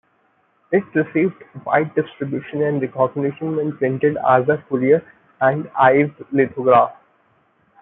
[0.71, 5.03] It received wide distribution and recognition when printed as a Currier
[5.39, 6.93] and Ives lithograph.